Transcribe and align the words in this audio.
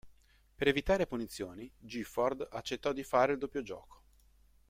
Per 0.55 0.67
evitare 0.67 1.05
punizioni, 1.05 1.71
Gifford 1.77 2.47
accettò 2.49 2.91
di 2.91 3.03
fare 3.03 3.33
il 3.33 3.37
doppio 3.37 3.61
gioco. 3.61 4.01